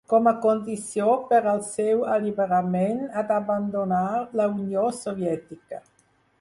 Com 0.11 0.27
a 0.29 0.31
condició 0.43 1.11
per 1.33 1.41
al 1.51 1.61
seu 1.67 2.01
alliberament 2.15 3.05
ha 3.11 3.25
d'abandonar 3.35 4.03
la 4.43 4.51
Unió 4.59 4.91
Soviètica. 5.05 5.85